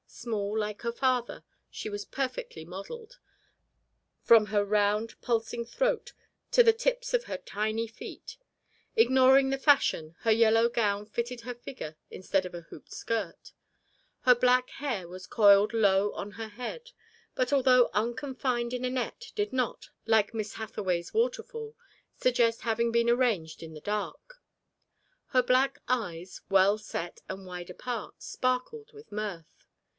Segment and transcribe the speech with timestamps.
[0.07, 3.19] Small, like her father, she was perfectly modelled,
[4.23, 6.13] from her round pulsing throat
[6.51, 8.37] to the tips of her tiny feet:
[8.95, 13.53] ignoring the fashion, her yellow gown fitted her figure instead of a hoop skirt.
[14.21, 16.91] Her black hair was coiled low on her head,
[17.33, 21.75] but, although unconfined in a net, did not, like Miss Hathaway's "waterfall,"
[22.15, 24.41] suggest having been arranged in the dark.
[25.27, 29.65] Her black eyes, well set and wide apart, sparkled with mirth.